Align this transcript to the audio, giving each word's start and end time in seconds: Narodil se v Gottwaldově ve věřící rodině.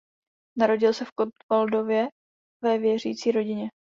Narodil 0.57 0.93
se 0.93 1.05
v 1.05 1.11
Gottwaldově 1.17 2.07
ve 2.63 2.77
věřící 2.77 3.31
rodině. 3.31 3.69